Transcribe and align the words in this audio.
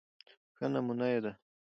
ښه 0.55 0.65
نمونه 0.73 1.05
يې 1.13 1.19
د 1.23 1.25